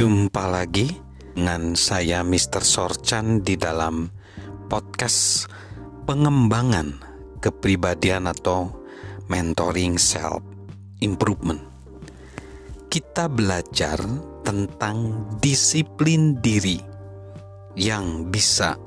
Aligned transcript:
Jumpa 0.00 0.48
lagi 0.48 0.88
dengan 1.36 1.76
saya 1.76 2.24
Mr. 2.24 2.64
Sorchan 2.64 3.44
di 3.44 3.52
dalam 3.60 4.08
podcast 4.64 5.44
pengembangan 6.08 6.96
kepribadian 7.36 8.24
atau 8.24 8.80
mentoring 9.28 10.00
self 10.00 10.40
improvement. 11.04 11.60
Kita 12.88 13.28
belajar 13.28 14.00
tentang 14.40 15.28
disiplin 15.36 16.40
diri 16.40 16.80
yang 17.76 18.32
bisa 18.32 18.80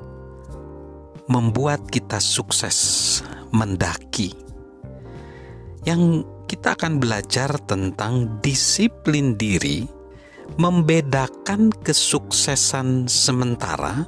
membuat 1.29 1.93
kita 1.93 2.17
sukses 2.17 3.21
mendaki. 3.53 4.33
Yang 5.85 6.25
kita 6.49 6.73
akan 6.73 6.97
belajar 6.97 7.53
tentang 7.69 8.41
disiplin 8.41 9.37
diri 9.37 10.01
membedakan 10.55 11.73
kesuksesan 11.81 13.09
sementara 13.09 14.05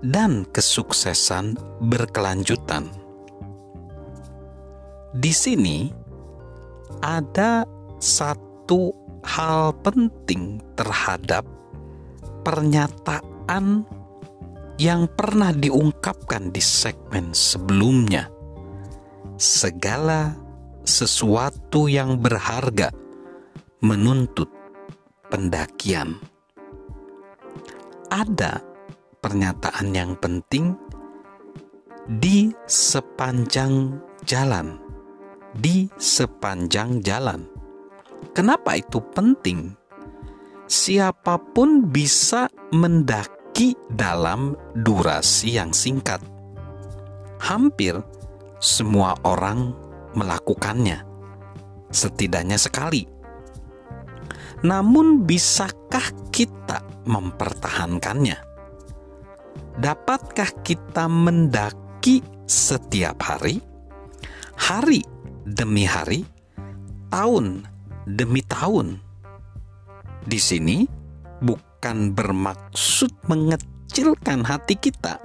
dan 0.00 0.48
kesuksesan 0.48 1.56
berkelanjutan. 1.84 2.88
Di 5.10 5.32
sini 5.34 5.90
ada 7.02 7.66
satu 7.98 8.94
hal 9.26 9.76
penting 9.84 10.62
terhadap 10.78 11.44
pernyataan 12.46 13.84
yang 14.80 15.04
pernah 15.12 15.52
diungkapkan 15.52 16.48
di 16.48 16.62
segmen 16.64 17.36
sebelumnya. 17.36 18.32
Segala 19.36 20.32
sesuatu 20.84 21.88
yang 21.88 22.16
berharga 22.16 22.88
menuntut 23.84 24.48
pendakian. 25.30 26.18
Ada 28.10 28.58
pernyataan 29.22 29.94
yang 29.94 30.18
penting 30.18 30.74
di 32.10 32.50
sepanjang 32.66 34.02
jalan. 34.26 34.76
Di 35.54 35.86
sepanjang 35.94 36.98
jalan. 37.02 37.46
Kenapa 38.34 38.78
itu 38.78 38.98
penting? 39.14 39.74
Siapa 40.70 41.38
pun 41.54 41.90
bisa 41.90 42.46
mendaki 42.70 43.74
dalam 43.90 44.54
durasi 44.74 45.58
yang 45.58 45.74
singkat. 45.74 46.22
Hampir 47.42 47.98
semua 48.62 49.18
orang 49.26 49.74
melakukannya, 50.14 51.02
setidaknya 51.90 52.58
sekali 52.60 53.19
namun, 54.60 55.24
bisakah 55.24 56.12
kita 56.28 56.84
mempertahankannya? 57.08 58.36
Dapatkah 59.80 60.52
kita 60.60 61.08
mendaki 61.08 62.20
setiap 62.44 63.24
hari, 63.24 63.64
hari 64.60 65.00
demi 65.48 65.88
hari, 65.88 66.28
tahun 67.08 67.64
demi 68.04 68.44
tahun? 68.44 69.00
Di 70.28 70.36
sini 70.36 70.84
bukan 71.40 72.12
bermaksud 72.12 73.24
mengecilkan 73.32 74.44
hati 74.44 74.76
kita. 74.76 75.16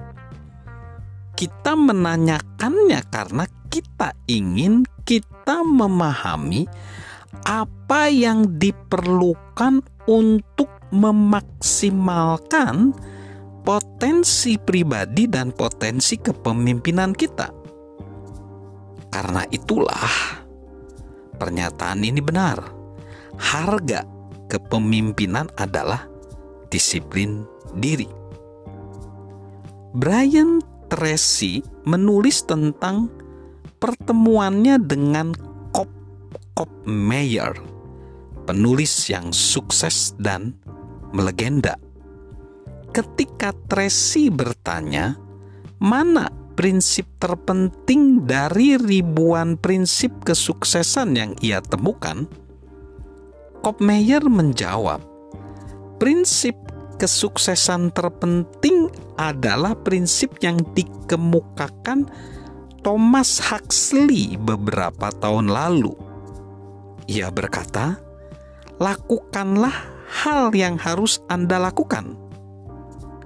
Kita 1.36 1.76
menanyakannya 1.76 3.04
karena 3.12 3.44
kita 3.68 4.16
ingin 4.24 4.88
kita 5.04 5.60
memahami 5.60 6.64
apa 7.44 8.08
yang 8.08 8.56
diperlukan 8.56 9.84
untuk 10.08 10.72
memaksimalkan 10.94 12.94
potensi 13.66 14.54
pribadi 14.56 15.26
dan 15.26 15.50
potensi 15.50 16.14
kepemimpinan 16.16 17.10
kita. 17.10 17.50
Karena 19.10 19.42
itulah 19.50 20.38
pernyataan 21.36 22.00
ini 22.06 22.22
benar. 22.22 22.62
Harga 23.36 24.06
kepemimpinan 24.48 25.50
adalah 25.58 26.06
disiplin 26.70 27.44
diri. 27.76 28.08
Brian 29.96 30.60
Tracy 30.86 31.64
menulis 31.88 32.46
tentang 32.46 33.10
pertemuannya 33.82 34.78
dengan 34.80 35.34
Jacob 36.56 36.88
Meyer, 36.88 37.52
penulis 38.48 39.12
yang 39.12 39.28
sukses 39.28 40.16
dan 40.16 40.56
melegenda. 41.12 41.76
Ketika 42.96 43.52
Tracy 43.68 44.32
bertanya, 44.32 45.20
mana 45.84 46.32
prinsip 46.56 47.04
terpenting 47.20 48.24
dari 48.24 48.80
ribuan 48.80 49.60
prinsip 49.60 50.24
kesuksesan 50.24 51.12
yang 51.12 51.36
ia 51.44 51.60
temukan? 51.60 52.24
Cobb 53.60 53.84
Meyer 53.84 54.24
menjawab, 54.24 55.04
prinsip 56.00 56.56
kesuksesan 56.96 57.92
terpenting 57.92 58.88
adalah 59.20 59.76
prinsip 59.76 60.40
yang 60.40 60.56
dikemukakan 60.72 62.08
Thomas 62.80 63.44
Huxley 63.44 64.40
beberapa 64.40 65.12
tahun 65.20 65.52
lalu 65.52 66.05
ia 67.06 67.30
berkata, 67.30 67.98
"Lakukanlah 68.82 69.74
hal 70.22 70.50
yang 70.54 70.78
harus 70.78 71.22
Anda 71.30 71.58
lakukan 71.58 72.18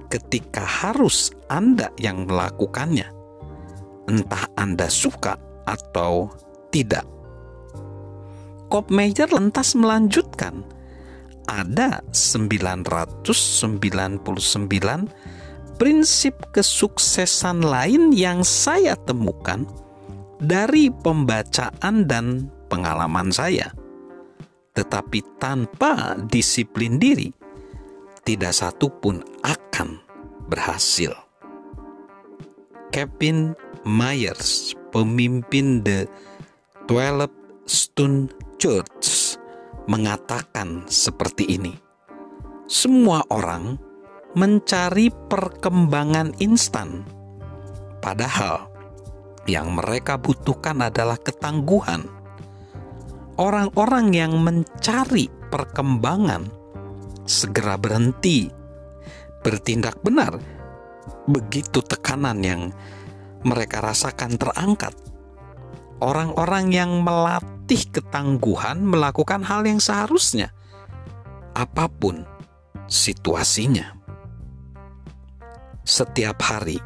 ketika 0.09 0.65
harus 0.65 1.33
Anda 1.49 1.89
yang 1.97 2.29
melakukannya, 2.29 3.09
entah 4.09 4.45
Anda 4.57 4.87
suka 4.87 5.37
atau 5.65 6.29
tidak." 6.69 7.05
Kop 8.71 8.87
Major 8.87 9.27
lantas 9.27 9.75
melanjutkan, 9.75 10.63
ada 11.49 11.99
999 12.15 15.11
prinsip 15.75 16.35
kesuksesan 16.53 17.65
lain 17.65 18.13
yang 18.13 18.45
saya 18.45 18.93
temukan 18.95 19.65
dari 20.39 20.93
pembacaan 20.93 22.07
dan 22.07 22.47
pengalaman 22.71 23.27
saya. 23.35 23.75
Tetapi 24.71 25.35
tanpa 25.35 26.15
disiplin 26.31 26.95
diri, 26.95 27.27
tidak 28.23 28.55
satu 28.55 28.87
pun 28.87 29.19
akan 29.43 29.99
berhasil. 30.47 31.11
Kevin 32.95 33.51
Myers, 33.83 34.71
pemimpin 34.95 35.83
The 35.83 36.07
Twelve 36.87 37.31
Stone 37.67 38.31
Church, 38.55 39.35
mengatakan 39.91 40.87
seperti 40.87 41.51
ini. 41.59 41.75
Semua 42.71 43.19
orang 43.27 43.75
mencari 44.31 45.11
perkembangan 45.27 46.39
instan, 46.39 47.03
padahal 47.99 48.71
yang 49.43 49.75
mereka 49.75 50.15
butuhkan 50.15 50.79
adalah 50.79 51.19
ketangguhan 51.19 52.20
orang-orang 53.39 54.11
yang 54.15 54.33
mencari 54.41 55.31
perkembangan 55.51 56.47
segera 57.27 57.79
berhenti 57.79 58.49
bertindak 59.41 59.99
benar 60.03 60.39
begitu 61.29 61.81
tekanan 61.81 62.41
yang 62.41 62.61
mereka 63.41 63.81
rasakan 63.81 64.37
terangkat. 64.37 64.93
Orang-orang 66.01 66.73
yang 66.73 66.91
melatih 67.05 67.85
ketangguhan 67.93 68.81
melakukan 68.81 69.45
hal 69.45 69.61
yang 69.69 69.77
seharusnya, 69.77 70.49
apa 71.53 71.85
pun 71.85 72.25
situasinya. 72.89 74.01
Setiap 75.85 76.37
hari 76.41 76.81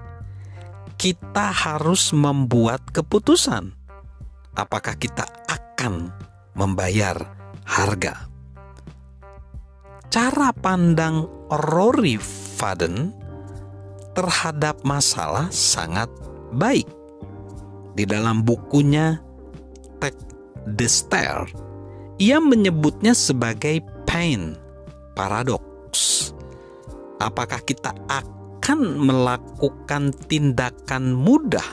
kita 0.95 1.51
harus 1.51 2.15
membuat 2.15 2.79
keputusan 2.91 3.75
apakah 4.55 4.95
kita 4.95 5.27
akan 5.51 6.11
membayar 6.55 7.15
harga. 7.67 8.31
Cara 10.07 10.55
pandang 10.55 11.27
Rory 11.51 12.15
Faden 12.55 13.11
terhadap 14.15 14.79
masalah 14.87 15.51
sangat 15.51 16.07
baik. 16.55 16.87
Di 17.95 18.07
dalam 18.07 18.43
bukunya 18.43 19.19
Take 19.99 20.19
the 20.79 20.87
Stair, 20.87 21.47
ia 22.15 22.39
menyebutnya 22.39 23.11
sebagai 23.11 23.83
pain 24.07 24.55
paradox. 25.15 25.63
Apakah 27.19 27.59
kita 27.63 27.91
akan 28.07 28.79
melakukan 28.99 30.11
tindakan 30.27 31.15
mudah 31.15 31.65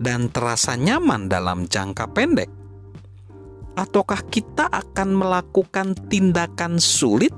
dan 0.00 0.28
terasa 0.32 0.76
nyaman 0.76 1.28
dalam 1.28 1.68
jangka 1.68 2.08
pendek? 2.12 2.48
Ataukah 3.76 4.24
kita 4.32 4.66
akan 4.72 5.14
melakukan 5.14 5.92
tindakan 6.08 6.80
sulit 6.80 7.32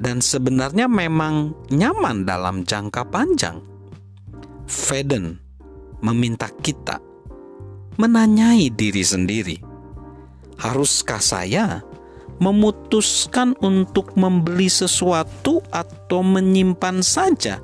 dan 0.00 0.20
sebenarnya 0.20 0.88
memang 0.88 1.52
nyaman 1.72 2.28
dalam 2.28 2.64
jangka 2.64 3.08
panjang. 3.08 3.60
Feden 4.70 5.36
meminta 6.00 6.46
kita 6.62 7.02
menanyai 8.00 8.72
diri 8.72 9.04
sendiri, 9.04 9.58
haruskah 10.56 11.20
saya 11.20 11.84
memutuskan 12.40 13.52
untuk 13.60 14.16
membeli 14.16 14.72
sesuatu 14.72 15.60
atau 15.68 16.24
menyimpan 16.24 17.04
saja 17.04 17.60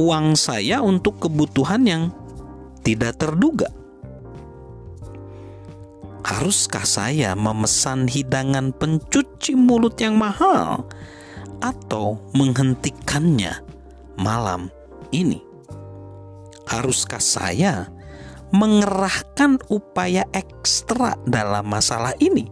uang 0.00 0.32
saya 0.32 0.80
untuk 0.80 1.20
kebutuhan 1.20 1.84
yang 1.84 2.02
tidak 2.80 3.20
terduga? 3.20 3.68
Haruskah 6.26 6.82
saya 6.82 7.38
memesan 7.38 8.10
hidangan 8.10 8.74
pencuci 8.74 9.54
mulut 9.54 9.94
yang 10.02 10.18
mahal 10.18 10.82
atau 11.62 12.18
menghentikannya 12.34 13.62
malam 14.18 14.66
ini? 15.14 15.38
Haruskah 16.66 17.22
saya 17.22 17.86
mengerahkan 18.50 19.62
upaya 19.70 20.26
ekstra 20.34 21.14
dalam 21.30 21.62
masalah 21.70 22.10
ini? 22.18 22.50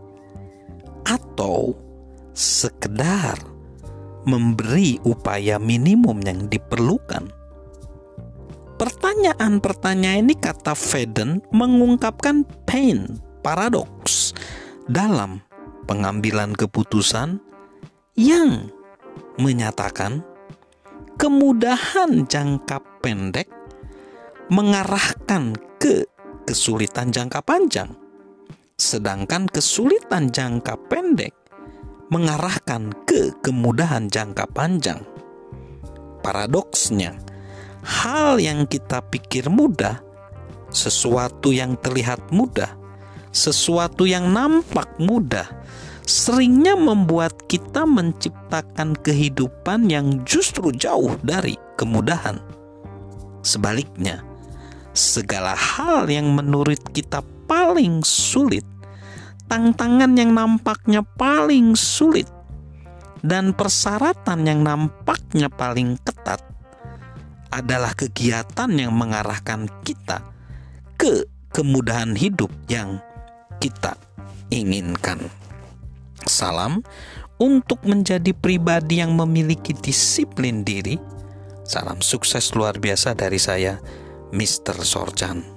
Atau 1.02 1.74
sekedar 2.30 3.34
memberi 4.22 5.02
upaya 5.02 5.58
minimum 5.58 6.22
yang 6.22 6.46
diperlukan? 6.46 7.26
Pertanyaan-pertanyaan 8.78 10.30
ini 10.30 10.38
kata 10.38 10.78
Feden 10.78 11.42
mengungkapkan 11.50 12.46
pain 12.62 13.23
paradoks 13.44 14.32
dalam 14.88 15.44
pengambilan 15.84 16.56
keputusan 16.56 17.44
yang 18.16 18.72
menyatakan 19.36 20.24
kemudahan 21.20 22.24
jangka 22.24 22.80
pendek 23.04 23.52
mengarahkan 24.48 25.52
ke 25.76 26.08
kesulitan 26.48 27.12
jangka 27.12 27.44
panjang, 27.44 27.92
sedangkan 28.80 29.44
kesulitan 29.48 30.32
jangka 30.32 30.80
pendek 30.88 31.36
mengarahkan 32.12 32.92
ke 33.08 33.32
kemudahan 33.40 34.08
jangka 34.08 34.44
panjang. 34.52 35.00
Paradoksnya, 36.24 37.16
hal 37.84 38.40
yang 38.40 38.64
kita 38.64 39.04
pikir 39.08 39.48
mudah, 39.52 40.00
sesuatu 40.72 41.52
yang 41.52 41.76
terlihat 41.80 42.32
mudah, 42.32 42.83
sesuatu 43.34 44.06
yang 44.06 44.30
nampak 44.30 44.86
mudah 45.02 45.50
seringnya 46.06 46.78
membuat 46.78 47.34
kita 47.50 47.82
menciptakan 47.82 48.94
kehidupan 49.02 49.90
yang 49.90 50.22
justru 50.22 50.70
jauh 50.70 51.16
dari 51.24 51.58
kemudahan. 51.74 52.38
Sebaliknya, 53.42 54.22
segala 54.94 55.56
hal 55.56 56.06
yang 56.06 56.32
menurut 56.32 56.80
kita 56.92 57.24
paling 57.48 58.04
sulit, 58.04 58.64
tantangan 59.48 60.12
yang 60.14 60.32
nampaknya 60.32 61.02
paling 61.16 61.72
sulit, 61.74 62.28
dan 63.24 63.56
persyaratan 63.56 64.44
yang 64.44 64.60
nampaknya 64.60 65.48
paling 65.48 65.96
ketat 66.04 66.40
adalah 67.48 67.96
kegiatan 67.96 68.70
yang 68.76 68.92
mengarahkan 68.92 69.68
kita 69.86 70.20
ke 71.00 71.24
kemudahan 71.54 72.12
hidup 72.12 72.50
yang 72.66 73.00
kita 73.64 73.96
inginkan. 74.52 75.24
Salam 76.28 76.84
untuk 77.40 77.80
menjadi 77.88 78.36
pribadi 78.36 79.00
yang 79.00 79.16
memiliki 79.16 79.72
disiplin 79.72 80.60
diri. 80.60 81.00
Salam 81.64 82.04
sukses 82.04 82.52
luar 82.52 82.76
biasa 82.76 83.16
dari 83.16 83.40
saya, 83.40 83.80
Mr. 84.36 84.84
Sorjan. 84.84 85.53